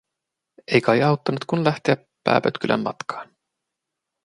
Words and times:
Ei 0.67 0.81
kai 0.81 1.01
auttanut, 1.03 1.45
kun 1.45 1.63
lähteä 1.63 1.97
pääpötkylän 2.23 2.79
matkaan. 2.83 3.35